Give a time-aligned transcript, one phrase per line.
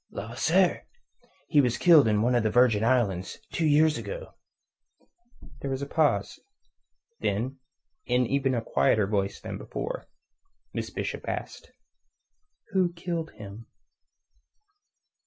[0.09, 0.81] "Levasseur.
[1.47, 4.33] He was killed on one of the Virgin Islands two years ago."
[5.59, 6.39] There was a pause.
[7.19, 7.59] Then,
[8.07, 10.07] in an even quieter voice than before,
[10.73, 11.71] Miss Bishop asked:
[12.71, 13.67] "Who killed him?"